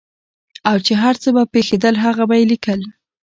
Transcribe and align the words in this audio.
او 0.69 0.75
چې 0.85 0.93
هر 1.03 1.15
څه 1.21 1.29
به 1.35 1.43
پېښېدل 1.53 1.95
هغه 2.05 2.23
به 2.29 2.35
یې 2.39 2.45
لیکل. 2.51 2.81